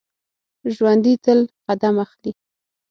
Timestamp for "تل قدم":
1.23-1.95